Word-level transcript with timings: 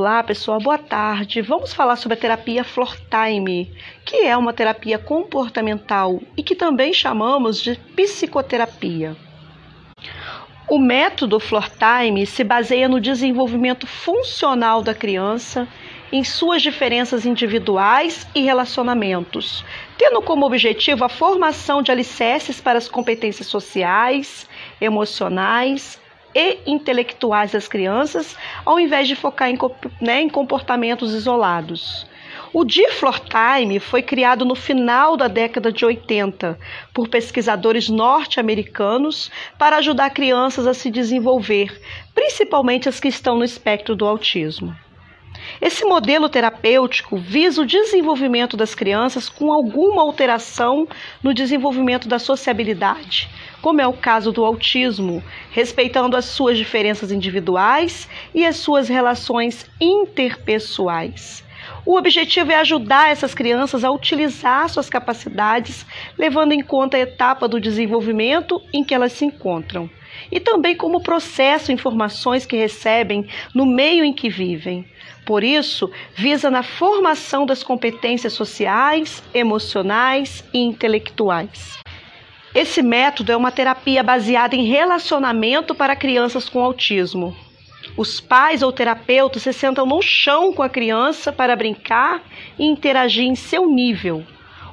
Olá, 0.00 0.22
pessoal, 0.22 0.60
boa 0.60 0.78
tarde. 0.78 1.42
Vamos 1.42 1.74
falar 1.74 1.96
sobre 1.96 2.16
a 2.16 2.20
terapia 2.20 2.62
Floor 2.62 2.96
Time, 3.10 3.68
que 4.04 4.18
é 4.18 4.36
uma 4.36 4.52
terapia 4.52 4.96
comportamental 4.96 6.22
e 6.36 6.42
que 6.44 6.54
também 6.54 6.92
chamamos 6.92 7.60
de 7.60 7.74
psicoterapia. 7.96 9.16
O 10.68 10.78
método 10.78 11.40
Floor 11.40 11.68
Time 11.68 12.24
se 12.26 12.44
baseia 12.44 12.88
no 12.88 13.00
desenvolvimento 13.00 13.88
funcional 13.88 14.84
da 14.84 14.94
criança, 14.94 15.66
em 16.12 16.22
suas 16.22 16.62
diferenças 16.62 17.26
individuais 17.26 18.24
e 18.36 18.42
relacionamentos, 18.42 19.64
tendo 19.98 20.22
como 20.22 20.46
objetivo 20.46 21.04
a 21.04 21.08
formação 21.08 21.82
de 21.82 21.90
alicerces 21.90 22.60
para 22.60 22.78
as 22.78 22.88
competências 22.88 23.48
sociais, 23.48 24.48
emocionais 24.80 26.00
e 26.38 26.60
intelectuais 26.66 27.50
das 27.50 27.66
crianças, 27.66 28.36
ao 28.64 28.78
invés 28.78 29.08
de 29.08 29.16
focar 29.16 29.50
em, 29.50 29.58
né, 30.00 30.22
em 30.22 30.28
comportamentos 30.28 31.12
isolados. 31.12 32.06
O 32.52 32.64
Floor 32.92 33.20
Time 33.20 33.80
foi 33.80 34.02
criado 34.02 34.44
no 34.44 34.54
final 34.54 35.16
da 35.16 35.26
década 35.26 35.72
de 35.72 35.84
80 35.84 36.56
por 36.94 37.08
pesquisadores 37.08 37.88
norte-americanos 37.88 39.30
para 39.58 39.78
ajudar 39.78 40.10
crianças 40.10 40.66
a 40.66 40.72
se 40.72 40.90
desenvolver, 40.90 41.76
principalmente 42.14 42.88
as 42.88 43.00
que 43.00 43.08
estão 43.08 43.36
no 43.36 43.44
espectro 43.44 43.96
do 43.96 44.06
autismo. 44.06 44.74
Esse 45.60 45.84
modelo 45.84 46.28
terapêutico 46.28 47.16
visa 47.16 47.62
o 47.62 47.66
desenvolvimento 47.66 48.56
das 48.56 48.74
crianças 48.74 49.28
com 49.28 49.52
alguma 49.52 50.02
alteração 50.02 50.86
no 51.22 51.34
desenvolvimento 51.34 52.06
da 52.06 52.18
sociabilidade, 52.18 53.28
como 53.60 53.80
é 53.80 53.86
o 53.86 53.92
caso 53.92 54.30
do 54.30 54.44
autismo, 54.44 55.22
respeitando 55.50 56.16
as 56.16 56.26
suas 56.26 56.56
diferenças 56.56 57.10
individuais 57.10 58.08
e 58.34 58.46
as 58.46 58.56
suas 58.56 58.88
relações 58.88 59.66
interpessoais. 59.80 61.42
O 61.88 61.96
objetivo 61.96 62.52
é 62.52 62.56
ajudar 62.56 63.10
essas 63.10 63.32
crianças 63.32 63.82
a 63.82 63.90
utilizar 63.90 64.68
suas 64.68 64.90
capacidades, 64.90 65.86
levando 66.18 66.52
em 66.52 66.60
conta 66.60 66.98
a 66.98 67.00
etapa 67.00 67.48
do 67.48 67.58
desenvolvimento 67.58 68.60
em 68.74 68.84
que 68.84 68.94
elas 68.94 69.12
se 69.12 69.24
encontram, 69.24 69.88
e 70.30 70.38
também 70.38 70.76
como 70.76 71.02
processam 71.02 71.74
informações 71.74 72.44
que 72.44 72.58
recebem 72.58 73.26
no 73.54 73.64
meio 73.64 74.04
em 74.04 74.12
que 74.12 74.28
vivem. 74.28 74.84
Por 75.24 75.42
isso, 75.42 75.90
visa 76.14 76.50
na 76.50 76.62
formação 76.62 77.46
das 77.46 77.62
competências 77.62 78.34
sociais, 78.34 79.22
emocionais 79.32 80.44
e 80.52 80.58
intelectuais. 80.58 81.78
Esse 82.54 82.82
método 82.82 83.32
é 83.32 83.36
uma 83.36 83.50
terapia 83.50 84.02
baseada 84.02 84.54
em 84.54 84.66
relacionamento 84.66 85.74
para 85.74 85.96
crianças 85.96 86.50
com 86.50 86.60
autismo. 86.60 87.34
Os 87.98 88.20
pais 88.20 88.62
ou 88.62 88.70
terapeutas 88.70 89.42
se 89.42 89.52
sentam 89.52 89.84
no 89.84 90.00
chão 90.00 90.52
com 90.52 90.62
a 90.62 90.68
criança 90.68 91.32
para 91.32 91.56
brincar 91.56 92.22
e 92.56 92.64
interagir 92.64 93.24
em 93.24 93.34
seu 93.34 93.68
nível. 93.68 94.24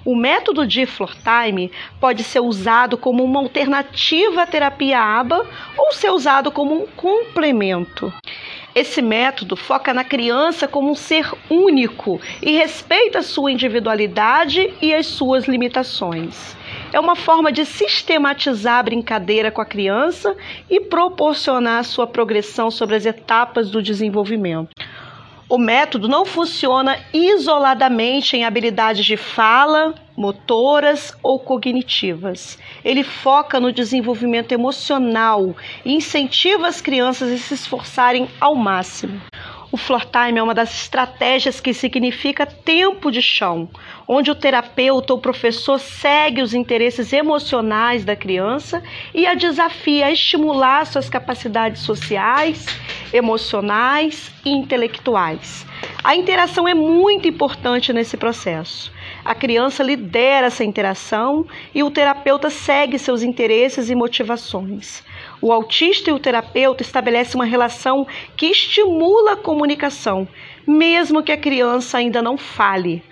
O 0.06 0.16
método 0.16 0.68
de 0.68 0.86
Floor 0.86 1.16
Time 1.16 1.72
pode 2.00 2.23
ser 2.23 2.42
usado 2.42 3.00
como 3.00 3.23
uma 3.23 3.40
alternativa 3.40 4.44
à 4.44 4.46
terapia 4.46 5.00
ABA 5.00 5.44
ou 5.76 5.92
ser 5.92 6.12
usado 6.12 6.52
como 6.52 6.76
um 6.76 6.86
complemento. 6.86 8.14
Esse 8.76 9.02
método 9.02 9.56
foca 9.56 9.92
na 9.92 10.03
criança 10.03 10.68
como 10.68 10.92
um 10.92 10.96
ser 10.96 11.28
único 11.50 12.22
e 12.44 12.52
respeita 12.52 13.23
sua 13.23 13.52
individualidade 13.52 14.72
e 14.80 14.94
as 14.94 15.08
suas 15.08 15.46
limitações. 15.46 16.56
É 16.96 17.00
uma 17.02 17.18
forma 17.18 17.52
de 17.52 17.66
sistematizar 17.66 18.80
a 18.80 18.84
brincadeira 18.84 19.52
com 19.52 19.60
a 19.60 19.66
criança 19.66 20.34
e 20.70 20.80
proporcionar 20.80 21.84
sua 21.84 22.08
progressão 22.08 22.72
sobre 22.72 22.96
as 22.96 23.06
etapas 23.06 23.70
do 23.70 23.84
desenvolvimento. 23.84 24.70
O 25.50 25.58
método 25.58 26.08
não 26.08 26.24
funciona 26.24 26.98
isoladamente 27.14 28.38
em 28.38 28.46
habilidades 28.46 29.06
de 29.06 29.18
fala, 29.18 29.94
motoras 30.16 31.14
ou 31.22 31.38
cognitivas. 31.38 32.58
Ele 32.81 33.03
foca 33.03 33.59
no 33.59 33.74
desenvolvimento 33.74 34.53
emocional 34.53 35.53
e 35.84 35.96
incentiva 35.96 36.66
as 36.66 36.80
crianças 36.80 37.30
a 37.30 37.38
se 37.38 37.56
esforçarem 37.56 38.30
ao 38.40 38.56
máximo. 38.56 39.19
O 39.75 39.78
floor 39.78 40.06
time 40.06 40.40
é 40.40 40.41
uma 40.41 40.53
das 40.53 40.74
estratégias 40.84 41.59
que 41.59 41.74
significa 41.74 42.46
tempo 42.46 43.12
de 43.12 43.22
chão, 43.22 43.68
onde 44.08 44.31
o 44.31 44.36
terapeuta 44.36 45.12
ou 45.12 45.19
professor 45.19 45.78
segue 45.78 46.41
os 46.41 46.53
interesses 46.53 47.12
emocionais 47.12 48.06
da 48.06 48.16
criança 48.16 48.81
e 49.13 49.28
a 49.28 49.34
desafia 49.34 50.06
a 50.06 50.12
estimular 50.13 50.86
suas 50.86 51.09
capacidades 51.09 51.81
sociais, 51.81 52.66
emocionais 53.12 54.31
e 54.46 54.50
intelectuais. 54.50 55.66
A 56.02 56.16
interação 56.16 56.66
é 56.66 56.74
muito 56.74 57.28
importante 57.28 57.92
nesse 57.92 58.16
processo. 58.16 58.94
A 59.25 59.36
criança 59.36 59.84
lidera 59.84 60.47
essa 60.47 60.63
interação 60.63 61.46
e 61.74 61.84
o 61.84 61.92
terapeuta 61.92 62.50
segue 62.50 62.97
seus 62.97 63.22
interesses 63.22 63.90
e 63.90 63.96
motivações. 63.96 65.03
O 65.45 65.51
autista 65.51 66.09
e 66.09 66.13
o 66.13 66.17
terapeuta 66.17 66.81
estabelecem 66.81 67.35
uma 67.35 67.45
relação 67.45 68.07
que 68.35 68.47
estimula 68.47 69.33
a 69.33 69.38
comunicação, 69.38 70.28
mesmo 70.66 71.22
que 71.22 71.31
a 71.31 71.38
criança 71.38 72.00
ainda 72.00 72.19
não 72.19 72.35
fale. 72.35 73.03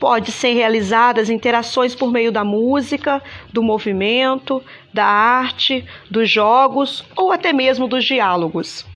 Pode 0.00 0.32
ser 0.32 0.54
realizadas 0.54 1.28
interações 1.28 1.94
por 1.94 2.10
meio 2.10 2.32
da 2.32 2.42
música, 2.42 3.22
do 3.52 3.62
movimento, 3.62 4.62
da 4.94 5.04
arte, 5.04 5.84
dos 6.10 6.30
jogos 6.30 7.04
ou 7.14 7.30
até 7.30 7.52
mesmo 7.52 7.86
dos 7.86 8.02
diálogos. 8.02 8.86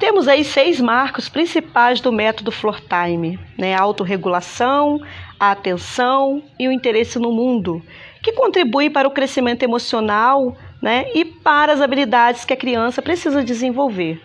Temos 0.00 0.26
aí 0.26 0.42
seis 0.42 0.80
marcos 0.80 1.28
principais 1.28 2.00
do 2.00 2.10
método 2.10 2.50
Floor 2.50 2.80
Time, 2.80 3.38
né? 3.56 3.76
A 3.76 3.80
autorregulação, 3.82 5.00
a 5.38 5.52
atenção 5.52 6.42
e 6.58 6.66
o 6.66 6.72
interesse 6.72 7.16
no 7.16 7.30
mundo, 7.30 7.80
que 8.20 8.32
contribuem 8.32 8.90
para 8.90 9.06
o 9.06 9.12
crescimento 9.12 9.62
emocional 9.62 10.56
né, 10.84 11.06
e 11.14 11.24
para 11.24 11.72
as 11.72 11.80
habilidades 11.80 12.44
que 12.44 12.52
a 12.52 12.56
criança 12.56 13.00
precisa 13.00 13.42
desenvolver. 13.42 14.20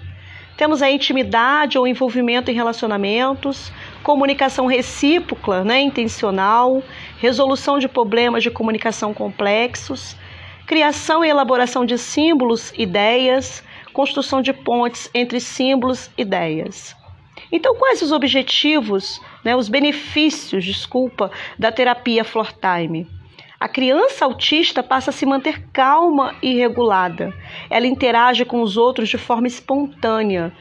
Temos 0.57 0.81
a 0.81 0.91
intimidade 0.91 1.77
ou 1.77 1.87
envolvimento 1.87 2.51
em 2.51 2.53
relacionamentos, 2.53 3.71
comunicação 4.03 4.65
recíproca, 4.65 5.63
né, 5.63 5.79
intencional, 5.79 6.83
resolução 7.17 7.79
de 7.79 7.87
problemas 7.87 8.43
de 8.43 8.51
comunicação 8.51 9.13
complexos, 9.13 10.17
criação 10.67 11.23
e 11.23 11.29
elaboração 11.29 11.85
de 11.85 11.97
símbolos, 11.97 12.73
ideias, 12.77 13.63
construção 13.93 14.41
de 14.41 14.51
pontes 14.51 15.09
entre 15.13 15.39
símbolos 15.39 16.11
e 16.17 16.23
ideias. 16.23 16.93
Então, 17.53 17.73
quais 17.75 18.01
os 18.01 18.11
objetivos, 18.11 19.21
né, 19.45 19.55
os 19.55 19.69
benefícios, 19.69 20.65
desculpa, 20.65 21.31
da 21.57 21.71
terapia 21.71 22.25
Floor 22.25 22.51
Time? 22.51 23.07
A 23.61 23.67
criança 23.67 24.23
autista 24.23 24.81
passa 24.81 25.09
a 25.09 25.13
se 25.13 25.25
manter 25.25 25.61
calma 25.73 26.33
e 26.41 26.53
regulada. 26.53 27.33
Ela 27.69 27.87
interage 27.87 28.45
com 28.45 28.61
os 28.61 28.77
outros 28.77 29.09
de 29.09 29.17
forma 29.17 29.47
espontânea. 29.47 30.53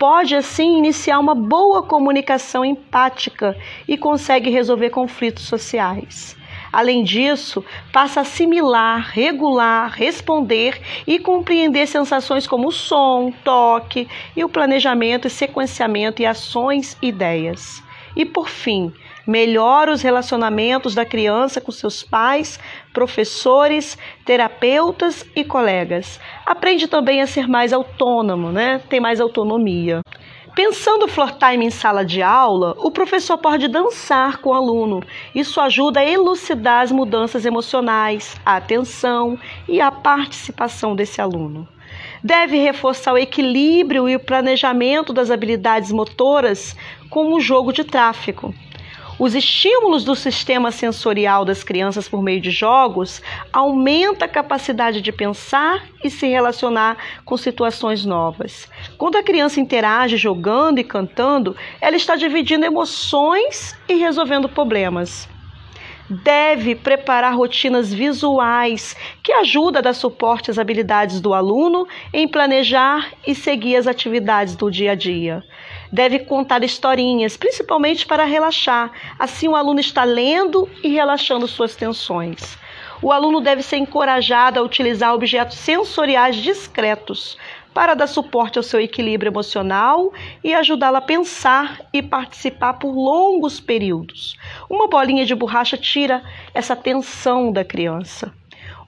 Pode, 0.00 0.34
assim, 0.34 0.78
iniciar 0.78 1.18
uma 1.18 1.34
boa 1.34 1.82
comunicação 1.82 2.64
empática 2.64 3.54
e 3.86 3.98
consegue 3.98 4.48
resolver 4.48 4.88
conflitos 4.88 5.44
sociais. 5.44 6.34
Além 6.72 7.04
disso, 7.04 7.62
passa 7.92 8.20
a 8.20 8.22
assimilar, 8.22 9.10
regular, 9.10 9.90
responder 9.90 10.80
e 11.06 11.18
compreender 11.18 11.86
sensações 11.86 12.46
como 12.46 12.72
som, 12.72 13.34
toque 13.44 14.08
e 14.34 14.42
o 14.42 14.48
planejamento 14.48 15.26
e 15.26 15.30
sequenciamento 15.30 16.22
e 16.22 16.26
ações 16.26 16.96
e 17.02 17.08
ideias. 17.08 17.82
E 18.16 18.24
por 18.24 18.48
fim, 18.48 18.94
melhora 19.26 19.92
os 19.92 20.02
relacionamentos 20.02 20.94
da 20.94 21.04
criança 21.04 21.60
com 21.60 21.72
seus 21.72 22.02
pais, 22.02 22.58
professores, 22.92 23.98
terapeutas 24.24 25.26
e 25.34 25.44
colegas. 25.44 26.20
Aprende 26.44 26.86
também 26.86 27.20
a 27.20 27.26
ser 27.26 27.48
mais 27.48 27.72
autônomo, 27.72 28.52
né? 28.52 28.80
Tem 28.88 29.00
mais 29.00 29.20
autonomia. 29.20 30.00
Pensando 30.56 31.04
o 31.04 31.08
floor 31.08 31.32
time 31.32 31.66
em 31.66 31.70
sala 31.70 32.02
de 32.02 32.22
aula, 32.22 32.74
o 32.78 32.90
professor 32.90 33.36
pode 33.36 33.68
dançar 33.68 34.38
com 34.38 34.48
o 34.48 34.54
aluno. 34.54 35.02
Isso 35.34 35.60
ajuda 35.60 36.00
a 36.00 36.04
elucidar 36.10 36.80
as 36.80 36.90
mudanças 36.90 37.44
emocionais, 37.44 38.34
a 38.42 38.56
atenção 38.56 39.38
e 39.68 39.82
a 39.82 39.90
participação 39.90 40.96
desse 40.96 41.20
aluno. 41.20 41.68
Deve 42.24 42.56
reforçar 42.56 43.12
o 43.12 43.18
equilíbrio 43.18 44.08
e 44.08 44.16
o 44.16 44.20
planejamento 44.20 45.12
das 45.12 45.30
habilidades 45.30 45.92
motoras 45.92 46.74
com 47.10 47.34
o 47.34 47.40
jogo 47.40 47.70
de 47.70 47.84
tráfego. 47.84 48.54
Os 49.18 49.34
estímulos 49.34 50.04
do 50.04 50.14
sistema 50.14 50.70
sensorial 50.70 51.42
das 51.42 51.64
crianças 51.64 52.06
por 52.06 52.22
meio 52.22 52.38
de 52.38 52.50
jogos 52.50 53.22
aumenta 53.50 54.26
a 54.26 54.28
capacidade 54.28 55.00
de 55.00 55.10
pensar 55.10 55.86
e 56.04 56.10
se 56.10 56.26
relacionar 56.26 56.98
com 57.24 57.34
situações 57.34 58.04
novas. 58.04 58.68
Quando 58.98 59.16
a 59.16 59.22
criança 59.22 59.58
interage 59.58 60.18
jogando 60.18 60.80
e 60.80 60.84
cantando, 60.84 61.56
ela 61.80 61.96
está 61.96 62.14
dividindo 62.14 62.66
emoções 62.66 63.74
e 63.88 63.94
resolvendo 63.94 64.50
problemas 64.50 65.26
deve 66.08 66.74
preparar 66.74 67.34
rotinas 67.34 67.92
visuais 67.92 68.96
que 69.22 69.32
ajudam 69.32 69.80
a 69.80 69.82
dar 69.82 69.94
suporte 69.94 70.50
às 70.50 70.58
habilidades 70.58 71.20
do 71.20 71.34
aluno 71.34 71.86
em 72.12 72.28
planejar 72.28 73.12
e 73.26 73.34
seguir 73.34 73.76
as 73.76 73.86
atividades 73.86 74.54
do 74.54 74.70
dia 74.70 74.92
a 74.92 74.94
dia 74.94 75.44
Deve 75.92 76.20
contar 76.20 76.64
historinhas, 76.64 77.36
principalmente 77.36 78.06
para 78.06 78.24
relaxar. 78.24 78.90
Assim, 79.18 79.48
o 79.48 79.56
aluno 79.56 79.80
está 79.80 80.04
lendo 80.04 80.68
e 80.82 80.88
relaxando 80.88 81.46
suas 81.46 81.76
tensões. 81.76 82.58
O 83.02 83.12
aluno 83.12 83.40
deve 83.40 83.62
ser 83.62 83.76
encorajado 83.76 84.58
a 84.58 84.62
utilizar 84.62 85.14
objetos 85.14 85.58
sensoriais 85.58 86.36
discretos 86.36 87.36
para 87.76 87.92
dar 87.92 88.06
suporte 88.06 88.56
ao 88.56 88.62
seu 88.62 88.80
equilíbrio 88.80 89.28
emocional 89.28 90.10
e 90.42 90.54
ajudá-lo 90.54 90.96
a 90.96 91.00
pensar 91.02 91.82
e 91.92 92.02
participar 92.02 92.72
por 92.72 92.90
longos 92.90 93.60
períodos. 93.60 94.34
Uma 94.70 94.88
bolinha 94.88 95.26
de 95.26 95.34
borracha 95.34 95.76
tira 95.76 96.22
essa 96.54 96.74
tensão 96.74 97.52
da 97.52 97.62
criança. 97.62 98.32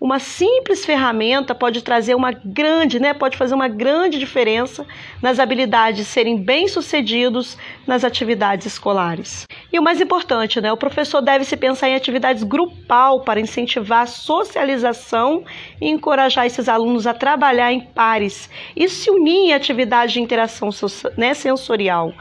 Uma 0.00 0.20
simples 0.20 0.86
ferramenta 0.86 1.56
pode 1.56 1.82
trazer 1.82 2.14
uma 2.14 2.30
grande, 2.30 3.00
né, 3.00 3.12
pode 3.12 3.36
fazer 3.36 3.54
uma 3.54 3.66
grande 3.66 4.16
diferença 4.18 4.86
nas 5.20 5.40
habilidades 5.40 5.98
de 5.98 6.04
serem 6.04 6.36
bem-sucedidos 6.36 7.58
nas 7.84 8.04
atividades 8.04 8.66
escolares. 8.66 9.44
E 9.72 9.78
o 9.78 9.82
mais 9.82 10.00
importante, 10.00 10.60
né, 10.60 10.72
o 10.72 10.76
professor 10.76 11.20
deve 11.20 11.44
se 11.44 11.56
pensar 11.56 11.88
em 11.88 11.96
atividades 11.96 12.44
grupal 12.44 13.22
para 13.22 13.40
incentivar 13.40 14.02
a 14.02 14.06
socialização 14.06 15.44
e 15.80 15.88
encorajar 15.88 16.46
esses 16.46 16.68
alunos 16.68 17.06
a 17.06 17.12
trabalhar 17.12 17.72
em 17.72 17.80
pares 17.80 18.48
e 18.76 18.88
se 18.88 19.10
unir 19.10 19.48
em 19.48 19.52
atividades 19.52 20.12
de 20.12 20.20
interação 20.20 20.70
né, 21.16 21.34
sensorial. 21.34 22.14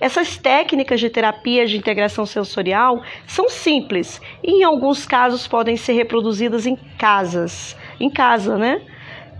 Essas 0.00 0.36
técnicas 0.36 1.00
de 1.00 1.10
terapia 1.10 1.66
de 1.66 1.76
integração 1.76 2.26
sensorial 2.26 3.02
são 3.26 3.48
simples 3.48 4.20
e, 4.42 4.60
em 4.60 4.62
alguns 4.62 5.06
casos, 5.06 5.48
podem 5.48 5.76
ser 5.76 5.94
reproduzidas 5.94 6.66
em 6.66 6.76
casas, 7.24 7.76
em 7.98 8.10
casa, 8.10 8.58
né? 8.58 8.82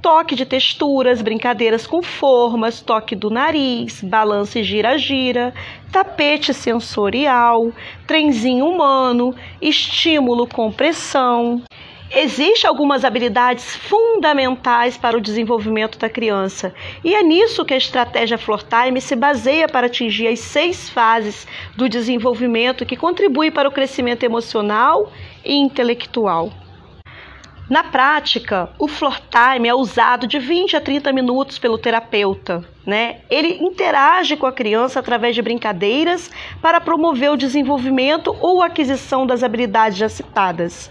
Toque 0.00 0.34
de 0.34 0.44
texturas, 0.44 1.22
brincadeiras 1.22 1.86
com 1.86 2.02
formas, 2.02 2.80
toque 2.80 3.14
do 3.14 3.30
nariz, 3.30 4.02
balança 4.02 4.58
e 4.58 4.64
gira-gira, 4.64 5.52
tapete 5.90 6.52
sensorial, 6.52 7.72
trenzinho 8.06 8.66
humano, 8.66 9.34
estímulo 9.62 10.46
com 10.46 10.70
pressão. 10.70 11.62
Existem 12.10 12.68
algumas 12.68 13.04
habilidades 13.04 13.76
fundamentais 13.76 14.96
para 14.96 15.16
o 15.16 15.20
desenvolvimento 15.20 15.98
da 15.98 16.08
criança, 16.08 16.72
e 17.02 17.14
é 17.14 17.22
nisso 17.22 17.64
que 17.64 17.74
a 17.74 17.78
estratégia 17.78 18.38
Floor 18.38 18.62
Time 18.62 19.00
se 19.00 19.16
baseia 19.16 19.66
para 19.66 19.86
atingir 19.86 20.28
as 20.28 20.38
seis 20.38 20.88
fases 20.88 21.46
do 21.76 21.88
desenvolvimento 21.88 22.86
que 22.86 22.96
contribuem 22.96 23.50
para 23.50 23.68
o 23.68 23.72
crescimento 23.72 24.22
emocional 24.22 25.10
e 25.44 25.54
intelectual. 25.54 26.52
Na 27.68 27.82
prática, 27.82 28.68
o 28.78 28.86
floor 28.86 29.18
time 29.30 29.66
é 29.66 29.74
usado 29.74 30.26
de 30.26 30.38
20 30.38 30.76
a 30.76 30.80
30 30.80 31.12
minutos 31.12 31.58
pelo 31.58 31.78
terapeuta. 31.78 32.62
Né? 32.84 33.20
Ele 33.30 33.56
interage 33.64 34.36
com 34.36 34.44
a 34.44 34.52
criança 34.52 35.00
através 35.00 35.34
de 35.34 35.40
brincadeiras 35.40 36.30
para 36.60 36.78
promover 36.78 37.30
o 37.30 37.36
desenvolvimento 37.36 38.36
ou 38.40 38.62
aquisição 38.62 39.26
das 39.26 39.42
habilidades 39.42 39.96
já 39.96 40.08
citadas 40.08 40.90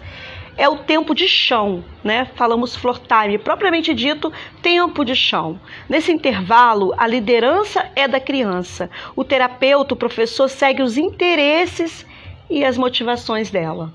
é 0.55 0.69
o 0.69 0.77
tempo 0.77 1.15
de 1.15 1.27
chão, 1.27 1.83
né? 2.03 2.25
Falamos 2.35 2.75
floor 2.75 2.99
time, 2.99 3.37
propriamente 3.37 3.93
dito, 3.93 4.31
tempo 4.61 5.03
de 5.03 5.15
chão. 5.15 5.59
Nesse 5.89 6.11
intervalo, 6.11 6.93
a 6.97 7.07
liderança 7.07 7.89
é 7.95 8.07
da 8.07 8.19
criança. 8.19 8.89
O 9.15 9.23
terapeuta, 9.23 9.93
o 9.93 9.97
professor, 9.97 10.47
segue 10.47 10.81
os 10.81 10.97
interesses 10.97 12.05
e 12.49 12.63
as 12.63 12.77
motivações 12.77 13.49
dela. 13.49 13.91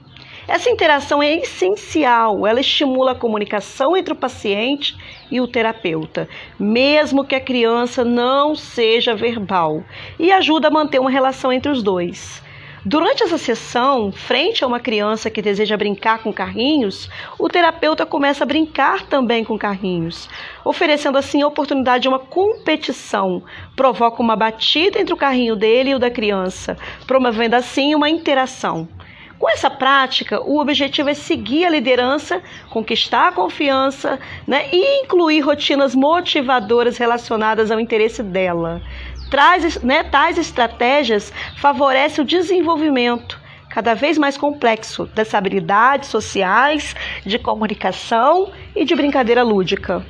Essa 0.48 0.70
interação 0.70 1.22
é 1.22 1.34
essencial, 1.34 2.46
ela 2.46 2.60
estimula 2.60 3.12
a 3.12 3.14
comunicação 3.14 3.94
entre 3.94 4.14
o 4.14 4.16
paciente 4.16 4.96
e 5.30 5.42
o 5.42 5.46
terapeuta, 5.46 6.26
mesmo 6.58 7.22
que 7.22 7.34
a 7.34 7.40
criança 7.40 8.02
não 8.02 8.54
seja 8.54 9.14
verbal, 9.14 9.84
e 10.18 10.32
ajuda 10.32 10.68
a 10.68 10.70
manter 10.70 10.98
uma 10.98 11.10
relação 11.10 11.52
entre 11.52 11.70
os 11.70 11.82
dois. 11.82 12.42
Durante 12.82 13.22
essa 13.22 13.36
sessão, 13.36 14.10
frente 14.10 14.64
a 14.64 14.66
uma 14.66 14.80
criança 14.80 15.28
que 15.28 15.42
deseja 15.42 15.76
brincar 15.76 16.22
com 16.22 16.32
carrinhos, 16.32 17.10
o 17.38 17.46
terapeuta 17.46 18.06
começa 18.06 18.44
a 18.44 18.46
brincar 18.46 19.04
também 19.04 19.44
com 19.44 19.58
carrinhos, 19.58 20.30
oferecendo 20.64 21.18
assim 21.18 21.42
a 21.42 21.46
oportunidade 21.46 22.04
de 22.04 22.08
uma 22.08 22.18
competição. 22.18 23.42
Provoca 23.76 24.22
uma 24.22 24.34
batida 24.34 24.98
entre 24.98 25.12
o 25.12 25.18
carrinho 25.18 25.54
dele 25.54 25.90
e 25.90 25.94
o 25.94 25.98
da 25.98 26.10
criança, 26.10 26.78
promovendo 27.06 27.56
assim 27.56 27.94
uma 27.94 28.08
interação. 28.08 28.88
Com 29.38 29.48
essa 29.48 29.70
prática, 29.70 30.40
o 30.42 30.58
objetivo 30.58 31.10
é 31.10 31.14
seguir 31.14 31.64
a 31.64 31.70
liderança, 31.70 32.42
conquistar 32.70 33.28
a 33.28 33.32
confiança 33.32 34.18
né, 34.46 34.68
e 34.72 35.02
incluir 35.04 35.40
rotinas 35.40 35.94
motivadoras 35.94 36.98
relacionadas 36.98 37.70
ao 37.70 37.78
interesse 37.78 38.22
dela. 38.22 38.82
Traz, 39.30 39.80
né, 39.82 40.02
tais 40.02 40.38
estratégias 40.38 41.32
favorecem 41.56 42.24
o 42.24 42.26
desenvolvimento 42.26 43.38
cada 43.68 43.94
vez 43.94 44.18
mais 44.18 44.36
complexo 44.36 45.06
das 45.14 45.32
habilidades 45.34 46.08
sociais, 46.08 46.96
de 47.24 47.38
comunicação 47.38 48.50
e 48.74 48.84
de 48.84 48.94
brincadeira 48.96 49.44
lúdica. 49.44 50.04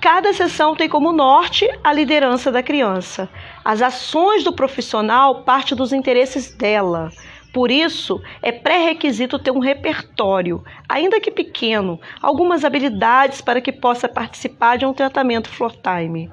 Cada 0.00 0.32
sessão 0.32 0.76
tem 0.76 0.88
como 0.88 1.12
norte 1.12 1.68
a 1.82 1.92
liderança 1.92 2.52
da 2.52 2.62
criança. 2.62 3.28
As 3.64 3.82
ações 3.82 4.44
do 4.44 4.52
profissional 4.52 5.42
partem 5.42 5.76
dos 5.76 5.92
interesses 5.92 6.54
dela. 6.54 7.10
Por 7.52 7.70
isso, 7.70 8.22
é 8.42 8.52
pré-requisito 8.52 9.38
ter 9.38 9.50
um 9.50 9.58
repertório, 9.58 10.62
ainda 10.88 11.20
que 11.20 11.30
pequeno, 11.30 12.00
algumas 12.22 12.64
habilidades 12.64 13.40
para 13.40 13.60
que 13.60 13.72
possa 13.72 14.08
participar 14.08 14.78
de 14.78 14.86
um 14.86 14.92
tratamento 14.92 15.48
floor 15.48 15.74
time 15.76 16.30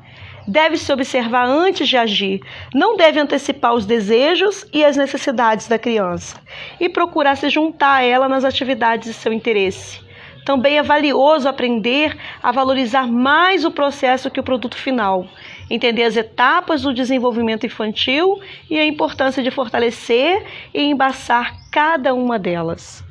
deve 0.47 0.77
se 0.77 0.91
observar 0.93 1.45
antes 1.45 1.89
de 1.89 1.97
agir, 1.97 2.41
não 2.73 2.95
deve 2.95 3.19
antecipar 3.19 3.73
os 3.73 3.85
desejos 3.85 4.65
e 4.71 4.83
as 4.83 4.95
necessidades 4.95 5.67
da 5.67 5.77
criança 5.77 6.39
e 6.79 6.87
procurar 6.87 7.35
se 7.35 7.49
juntar 7.49 7.95
a 7.95 8.03
ela 8.03 8.29
nas 8.29 8.45
atividades 8.45 9.09
de 9.09 9.13
seu 9.13 9.33
interesse. 9.33 9.99
Também 10.45 10.77
é 10.77 10.83
valioso 10.83 11.49
aprender 11.49 12.17
a 12.41 12.53
valorizar 12.53 13.05
mais 13.05 13.65
o 13.65 13.71
processo 13.71 14.31
que 14.31 14.39
o 14.39 14.43
produto 14.43 14.77
final, 14.77 15.27
entender 15.69 16.03
as 16.03 16.15
etapas 16.15 16.81
do 16.81 16.93
desenvolvimento 16.93 17.65
infantil 17.65 18.39
e 18.69 18.79
a 18.79 18.85
importância 18.85 19.43
de 19.43 19.51
fortalecer 19.51 20.45
e 20.73 20.83
embaçar 20.83 21.55
cada 21.71 22.13
uma 22.13 22.39
delas. 22.39 23.03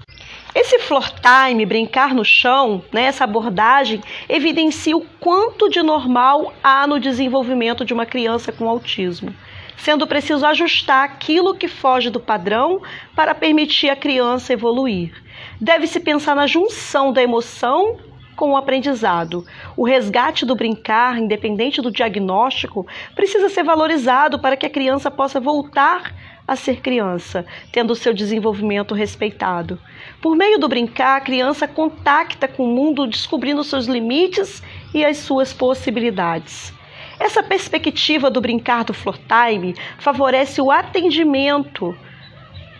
Esse 0.55 0.79
floor 0.79 1.13
time, 1.21 1.67
brincar 1.67 2.15
no 2.15 2.25
chão, 2.25 2.83
né, 2.91 3.03
essa 3.03 3.25
abordagem, 3.25 4.01
evidencia 4.27 4.97
o 4.97 5.05
quanto 5.21 5.69
de 5.69 5.83
normal 5.83 6.55
há 6.65 6.87
no 6.87 6.99
desenvolvimento 6.99 7.85
de 7.85 7.93
uma 7.93 8.07
criança 8.07 8.51
com 8.51 8.67
autismo, 8.67 9.35
sendo 9.77 10.07
preciso 10.07 10.47
ajustar 10.47 11.05
aquilo 11.05 11.55
que 11.55 11.69
foge 11.69 12.09
do 12.09 12.19
padrão 12.19 12.81
para 13.15 13.35
permitir 13.35 13.91
a 13.91 13.97
criança 13.97 14.55
evoluir. 14.55 15.13
Deve-se 15.61 16.01
pensar 16.01 16.35
na 16.35 16.47
junção 16.47 17.13
da 17.13 17.23
emoção 17.23 17.99
com 18.37 18.53
o 18.53 18.57
aprendizado. 18.57 19.45
O 19.77 19.85
resgate 19.85 20.47
do 20.47 20.55
brincar, 20.55 21.19
independente 21.19 21.83
do 21.83 21.91
diagnóstico, 21.91 22.87
precisa 23.15 23.49
ser 23.49 23.65
valorizado 23.65 24.39
para 24.39 24.57
que 24.57 24.67
a 24.67 24.71
criança 24.71 25.11
possa 25.11 25.41
voltar 25.41 26.15
a 26.47 26.55
ser 26.55 26.81
criança, 26.81 27.45
tendo 27.73 27.95
seu 27.97 28.15
desenvolvimento 28.15 28.95
respeitado. 28.95 29.81
Por 30.23 30.37
meio 30.37 30.59
do 30.59 30.69
brincar, 30.69 31.17
a 31.17 31.21
criança 31.21 31.67
contacta 31.67 32.47
com 32.47 32.65
o 32.65 32.75
mundo, 32.75 33.07
descobrindo 33.07 33.65
seus 33.65 33.87
limites 33.87 34.63
e 34.95 35.05
as 35.05 35.17
suas 35.17 35.53
possibilidades. 35.53 36.73
Essa 37.19 37.43
perspectiva 37.43 38.31
do 38.31 38.41
brincar 38.41 38.85
do 38.85 38.93
floor 38.93 39.19
time 39.19 39.75
favorece 39.99 40.61
o 40.61 40.71
atendimento 40.71 41.97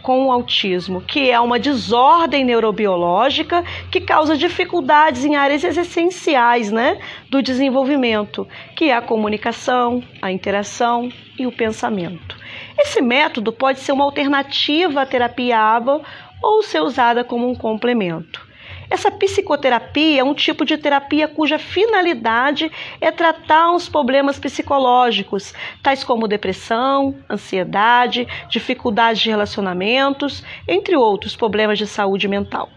com 0.07 0.27
o 0.27 0.31
autismo, 0.31 1.01
que 1.01 1.33
é 1.33 1.41
uma 1.41 1.59
desordem 1.59 2.45
neurobiológica 2.45 3.65
que 3.91 4.01
causa 4.01 4.37
dificuldades 4.37 5.25
em 5.25 5.35
áreas 5.35 5.65
essenciais 5.65 6.71
né, 6.71 7.01
do 7.29 7.43
desenvolvimento, 7.43 8.47
que 8.77 8.85
é 8.85 8.95
a 8.95 9.03
comunicação, 9.03 10.01
a 10.23 10.31
interação 10.31 11.11
e 11.37 11.45
o 11.45 11.51
pensamento. 11.51 12.39
Esse 12.79 13.03
método 13.03 13.53
pode 13.53 13.81
ser 13.81 13.91
uma 13.91 14.05
alternativa 14.05 15.03
à 15.03 15.07
terapia 15.07 15.59
ABA 15.59 16.01
ou 16.41 16.63
ser 16.63 16.83
usada 16.83 17.25
como 17.25 17.51
um 17.51 17.57
complemento. 17.57 18.46
Essa 18.89 19.11
psicoterapia 19.11 20.21
é 20.21 20.25
um 20.25 20.35
tipo 20.35 20.65
de 20.65 20.79
terapia 20.79 21.27
cuja 21.27 21.59
finalidade 21.59 22.71
é 23.01 23.11
tratar 23.11 23.73
os 23.73 23.89
problemas 23.89 24.39
psicológicos, 24.39 25.53
tais 25.83 26.05
como 26.05 26.29
depressão, 26.29 27.15
ansiedade, 27.29 28.27
dificuldades 28.49 29.21
de 29.21 29.31
relacionamentos, 29.31 30.45
entre 30.69 30.97
outros 30.97 31.35
problemas 31.35 31.79
de 31.79 31.87
saúde 31.87 32.29
mental 32.29 32.71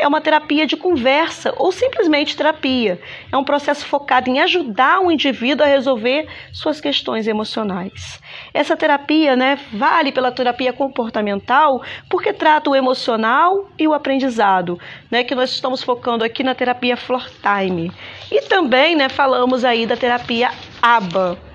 é 0.00 0.08
uma 0.08 0.20
terapia 0.20 0.66
de 0.66 0.76
conversa 0.76 1.52
ou 1.56 1.70
simplesmente 1.70 2.36
terapia. 2.36 3.00
É 3.30 3.36
um 3.36 3.44
processo 3.44 3.84
focado 3.84 4.30
em 4.30 4.40
ajudar 4.40 5.00
o 5.00 5.10
indivíduo 5.10 5.64
a 5.64 5.68
resolver 5.68 6.26
suas 6.52 6.80
questões 6.80 7.28
emocionais. 7.28 8.20
Essa 8.54 8.76
terapia 8.76 9.36
né, 9.36 9.58
vale 9.72 10.10
pela 10.10 10.32
terapia 10.32 10.72
comportamental 10.72 11.82
porque 12.08 12.32
trata 12.32 12.70
o 12.70 12.74
emocional 12.74 13.68
e 13.78 13.86
o 13.86 13.92
aprendizado, 13.92 14.80
né, 15.10 15.22
que 15.22 15.34
nós 15.34 15.50
estamos 15.50 15.82
focando 15.82 16.24
aqui 16.24 16.42
na 16.42 16.54
terapia 16.54 16.96
Floor 16.96 17.28
Time. 17.42 17.92
E 18.32 18.40
também 18.42 18.96
né, 18.96 19.08
falamos 19.08 19.64
aí 19.64 19.86
da 19.86 19.96
terapia 19.96 20.50
ABA. 20.80 21.49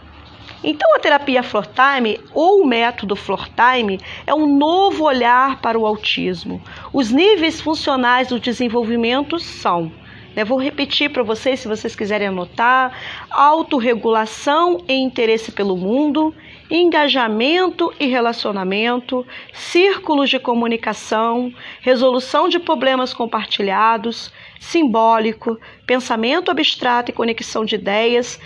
Então, 0.68 0.96
a 0.96 1.00
terapia 1.00 1.44
Floor 1.44 1.68
Time 1.68 2.20
ou 2.34 2.64
o 2.64 2.66
método 2.66 3.16
Floor 3.16 3.48
Time 3.50 4.00
é 4.26 4.34
um 4.34 4.58
novo 4.58 5.04
olhar 5.04 5.62
para 5.62 5.78
o 5.78 5.86
autismo. 5.86 6.60
Os 6.92 7.12
níveis 7.12 7.62
funcionais 7.62 8.30
do 8.30 8.40
desenvolvimento 8.40 9.38
são 9.38 9.92
né, 10.36 10.44
vou 10.44 10.60
repetir 10.60 11.12
para 11.12 11.24
vocês, 11.24 11.62
se 11.62 11.68
vocês 11.68 11.96
quiserem 11.96 12.28
anotar: 12.28 12.92
autorregulação 13.30 14.84
e 14.88 14.94
interesse 14.94 15.52
pelo 15.52 15.78
mundo, 15.78 16.36
engajamento 16.70 17.94
e 18.00 18.08
relacionamento, 18.08 19.26
círculos 19.54 20.30
de 20.30 20.40
comunicação, 20.40 21.54
resolução 21.80 22.50
de 22.50 22.60
problemas 22.60 23.14
compartilhados, 23.14 24.34
simbólico, 24.60 25.58
pensamento 25.86 26.52
abstrato 26.52 27.12
e 27.12 27.14
conexão 27.14 27.64
de 27.64 27.76
ideias, 27.76 28.40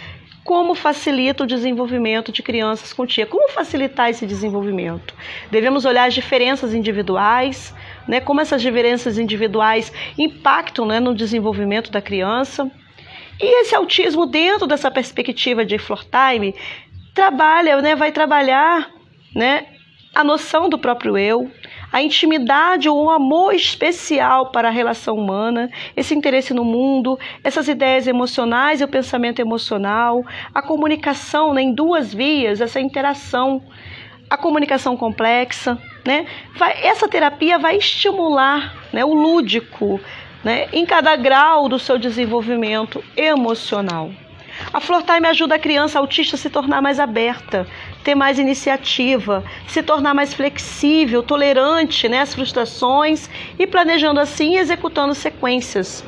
como 0.44 0.74
facilita 0.74 1.44
o 1.44 1.48
desenvolvimento 1.48 2.32
de 2.32 2.42
crianças 2.42 2.94
com 2.94 3.06
TIA. 3.06 3.26
Como 3.26 3.50
facilitar 3.50 4.10
esse 4.10 4.26
desenvolvimento? 4.26 5.14
Devemos 5.52 5.86
olhar 5.86 6.06
as 6.06 6.14
diferenças 6.14 6.74
individuais, 6.74 7.74
né, 8.08 8.20
como 8.20 8.42
essas 8.42 8.62
diferenças 8.62 9.18
individuais 9.18 9.92
impactam 10.18 10.86
né, 10.86 11.00
no 11.00 11.14
desenvolvimento 11.14 11.92
da 11.92 12.02
criança. 12.02 12.70
E 13.40 13.62
esse 13.62 13.76
autismo, 13.76 14.26
dentro 14.26 14.68
dessa 14.68 14.90
perspectiva 14.92 15.64
de 15.64 15.78
Floor 15.78 16.04
Time, 16.04 16.56
trabalha, 17.14 17.82
né, 17.82 17.96
vai 17.96 18.12
trabalhar 18.12 18.90
né, 19.36 19.66
a 20.14 20.24
noção 20.24 20.68
do 20.68 20.78
próprio 20.78 21.18
eu, 21.18 21.52
a 21.92 22.02
intimidade 22.02 22.88
ou 22.88 23.04
um 23.04 23.10
amor 23.10 23.54
especial 23.54 24.48
para 24.48 24.68
a 24.68 24.72
relação 24.72 25.16
humana, 25.16 25.70
esse 25.96 26.14
interesse 26.14 26.54
no 26.54 26.64
mundo, 26.64 27.18
essas 27.44 27.68
ideias 27.68 28.08
emocionais 28.08 28.82
e 28.82 28.84
o 28.84 28.88
pensamento 28.88 29.40
emocional, 29.40 30.24
a 30.54 30.62
comunicação 30.62 31.54
né, 31.54 31.62
em 31.62 31.74
duas 31.74 32.14
vias, 32.14 32.62
essa 32.62 32.80
interação, 32.80 33.62
a 34.30 34.38
comunicação 34.38 34.96
complexa, 34.96 35.78
né? 36.06 36.28
Vai, 36.56 36.86
essa 36.86 37.08
terapia 37.08 37.58
vai 37.58 37.78
estimular 37.78 38.76
né, 38.94 39.04
o 39.04 39.14
lúdico 39.14 40.00
né, 40.44 40.68
em 40.72 40.86
cada 40.86 41.16
grau 41.16 41.68
do 41.68 41.80
seu 41.80 41.98
desenvolvimento 41.98 43.04
emocional. 43.18 44.12
A 44.74 44.80
Floor 44.80 45.04
Time 45.04 45.28
ajuda 45.28 45.56
a 45.56 45.60
criança 45.60 46.00
autista 46.00 46.36
a 46.36 46.40
se 46.40 46.50
tornar 46.50 46.82
mais 46.82 47.00
aberta, 47.00 47.66
ter 48.04 48.16
mais 48.16 48.40
iniciativa, 48.40 49.44
se 49.68 49.84
tornar 49.84 50.14
mais 50.14 50.34
flexível, 50.34 51.22
tolerante 51.22 52.08
né, 52.08 52.22
às 52.22 52.34
frustrações 52.34 53.30
e 53.58 53.68
planejando 53.68 54.20
assim 54.20 54.56
e 54.56 54.58
executando 54.58 55.14
sequências. 55.14 56.04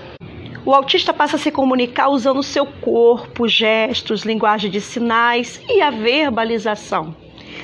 O 0.63 0.73
autista 0.73 1.11
passa 1.13 1.37
a 1.37 1.39
se 1.39 1.51
comunicar 1.51 2.09
usando 2.09 2.43
seu 2.43 2.65
corpo, 2.65 3.47
gestos, 3.47 4.23
linguagem 4.23 4.69
de 4.69 4.79
sinais 4.79 5.59
e 5.67 5.81
a 5.81 5.89
verbalização. 5.89 7.15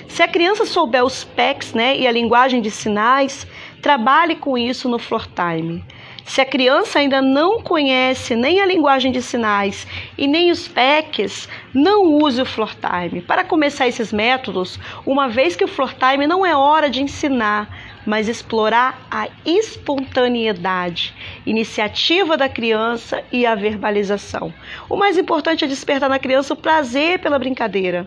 Se 0.08 0.24
a 0.24 0.28
criança 0.28 0.66
souber 0.66 1.04
os 1.04 1.24
PECs 1.24 1.74
né, 1.74 1.96
e 1.98 2.08
a 2.08 2.12
linguagem 2.12 2.62
de 2.62 2.72
sinais, 2.72 3.46
trabalhe 3.82 4.36
com 4.36 4.58
isso 4.58 4.90
no 4.90 4.98
floor 4.98 5.28
time. 5.28 5.84
Se 6.28 6.42
a 6.42 6.46
criança 6.46 7.00
ainda 7.00 7.22
não 7.22 7.62
conhece 7.62 8.36
nem 8.36 8.60
a 8.60 8.66
linguagem 8.66 9.14
de 9.14 9.22
sinais 9.22 9.88
e 10.18 10.28
nem 10.28 10.52
os 10.52 10.68
PECs, 10.68 11.48
não 11.74 12.04
use 12.04 12.42
o 12.42 12.46
floor 12.46 12.76
time. 12.76 13.22
Para 13.22 13.46
começar 13.46 13.88
esses 13.88 14.12
métodos, 14.12 14.78
uma 15.06 15.30
vez 15.30 15.56
que 15.56 15.64
o 15.64 15.70
floor 15.70 15.94
time 15.94 16.28
não 16.28 16.46
é 16.46 16.54
hora 16.54 16.90
de 16.90 17.02
ensinar, 17.02 17.70
mas 18.06 18.28
explorar 18.28 19.08
a 19.10 19.30
espontaneidade, 19.46 21.16
iniciativa 21.46 22.36
da 22.36 22.50
criança 22.50 23.24
e 23.32 23.46
a 23.46 23.56
verbalização. 23.56 24.54
O 24.90 24.98
mais 24.98 25.18
importante 25.18 25.64
é 25.64 25.68
despertar 25.68 26.10
na 26.10 26.20
criança 26.20 26.54
o 26.54 26.58
prazer 26.58 27.20
pela 27.20 27.40
brincadeira 27.40 28.06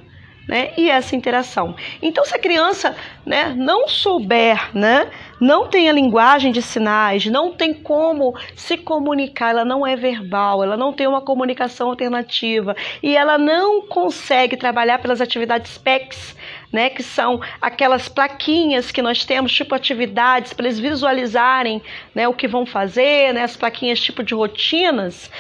né? 0.50 0.72
E 0.76 0.90
essa 0.90 1.14
interação. 1.14 1.76
Então, 2.02 2.24
se 2.24 2.34
a 2.34 2.38
criança, 2.38 2.96
né, 3.24 3.54
não 3.56 3.86
souber, 3.86 4.76
né, 4.76 5.08
não 5.40 5.68
tem 5.68 5.88
a 5.88 5.92
linguagem 5.92 6.50
de 6.50 6.60
sinais, 6.60 7.24
não 7.26 7.52
tem 7.52 7.72
como 7.72 8.34
se 8.56 8.76
comunicar, 8.76 9.50
ela 9.50 9.64
não 9.64 9.86
é 9.86 9.94
verbal, 9.94 10.64
ela 10.64 10.76
não 10.76 10.92
tem 10.92 11.06
uma 11.06 11.20
comunicação 11.20 11.88
alternativa 11.88 12.74
e 13.00 13.16
ela 13.16 13.38
não 13.38 13.82
consegue 13.82 14.56
trabalhar 14.56 14.98
pelas 14.98 15.20
atividades 15.20 15.78
PECs, 15.78 16.36
né, 16.72 16.90
que 16.90 17.04
são 17.04 17.40
aquelas 17.60 18.08
plaquinhas 18.08 18.90
que 18.90 19.00
nós 19.00 19.24
temos, 19.24 19.52
tipo 19.52 19.72
atividades, 19.72 20.52
para 20.52 20.66
eles 20.66 20.80
visualizarem 20.80 21.80
né, 22.12 22.26
o 22.26 22.34
que 22.34 22.48
vão 22.48 22.66
fazer, 22.66 23.32
né, 23.32 23.44
as 23.44 23.56
plaquinhas 23.56 24.00
tipo 24.00 24.24
de 24.24 24.34
rotinas, 24.34 25.30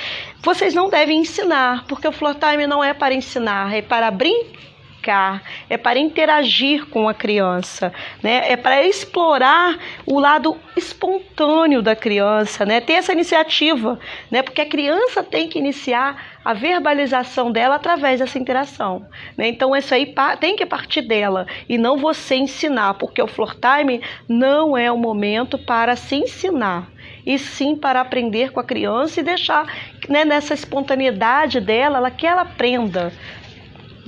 vocês 0.40 0.72
não 0.72 0.88
devem 0.88 1.18
ensinar, 1.18 1.84
porque 1.88 2.06
o 2.06 2.12
Floor 2.12 2.36
Time 2.36 2.64
não 2.68 2.82
é 2.82 2.94
para 2.94 3.12
ensinar, 3.12 3.74
é 3.74 3.82
para 3.82 4.08
brincar 4.12 4.69
brincar, 5.00 5.42
é 5.68 5.76
para 5.76 5.98
interagir 5.98 6.86
com 6.86 7.08
a 7.08 7.14
criança, 7.14 7.92
né? 8.22 8.52
É 8.52 8.56
para 8.56 8.84
explorar 8.84 9.78
o 10.06 10.20
lado 10.20 10.56
espontâneo 10.76 11.82
da 11.82 11.96
criança, 11.96 12.66
né? 12.66 12.80
Ter 12.80 12.94
essa 12.94 13.12
iniciativa, 13.12 13.98
né? 14.30 14.42
Porque 14.42 14.60
a 14.60 14.68
criança 14.68 15.22
tem 15.22 15.48
que 15.48 15.58
iniciar 15.58 16.38
a 16.44 16.52
verbalização 16.52 17.50
dela 17.50 17.76
através 17.76 18.20
dessa 18.20 18.38
interação, 18.38 19.06
né? 19.36 19.48
Então 19.48 19.74
isso 19.74 19.94
aí 19.94 20.14
tem 20.38 20.54
que 20.54 20.66
partir 20.66 21.02
dela 21.02 21.46
e 21.68 21.78
não 21.78 21.96
você 21.96 22.36
ensinar, 22.36 22.94
porque 22.94 23.22
o 23.22 23.26
floor 23.26 23.56
time 23.56 24.02
não 24.28 24.76
é 24.76 24.92
o 24.92 24.98
momento 24.98 25.58
para 25.58 25.96
se 25.96 26.16
ensinar 26.16 26.88
e 27.26 27.38
sim 27.38 27.76
para 27.76 28.00
aprender 28.00 28.50
com 28.50 28.60
a 28.60 28.64
criança 28.64 29.20
e 29.20 29.22
deixar 29.22 29.66
né, 30.08 30.24
nessa 30.24 30.54
espontaneidade 30.54 31.60
dela, 31.60 31.98
ela 31.98 32.10
que 32.10 32.26
ela 32.26 32.42
aprenda, 32.42 33.12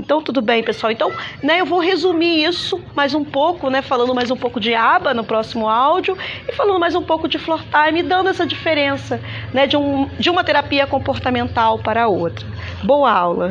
então, 0.02 0.20
tudo 0.20 0.42
bem, 0.42 0.62
pessoal. 0.62 0.90
Então, 0.90 1.12
né, 1.42 1.60
eu 1.60 1.66
vou 1.66 1.78
resumir 1.78 2.44
isso 2.44 2.80
mais 2.94 3.14
um 3.14 3.24
pouco, 3.24 3.70
né, 3.70 3.80
falando 3.80 4.12
mais 4.14 4.30
um 4.30 4.36
pouco 4.36 4.58
de 4.58 4.74
aba 4.74 5.14
no 5.14 5.22
próximo 5.22 5.68
áudio 5.68 6.18
e 6.48 6.52
falando 6.52 6.80
mais 6.80 6.94
um 6.96 7.02
pouco 7.02 7.28
de 7.28 7.38
floor 7.38 7.62
time, 7.70 8.02
dando 8.02 8.28
essa 8.28 8.44
diferença, 8.44 9.20
né, 9.54 9.66
de, 9.66 9.76
um, 9.76 10.08
de 10.18 10.28
uma 10.28 10.42
terapia 10.42 10.86
comportamental 10.88 11.78
para 11.78 12.02
a 12.02 12.08
outra. 12.08 12.44
Boa 12.82 13.12
aula! 13.12 13.50